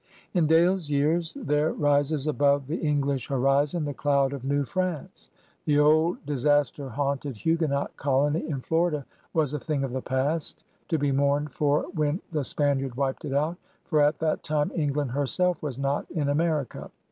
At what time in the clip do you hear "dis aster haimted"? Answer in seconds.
6.25-7.35